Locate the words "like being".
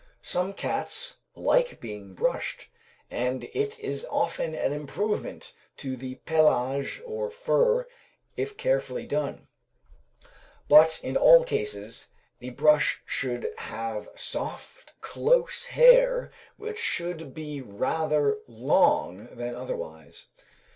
1.35-2.15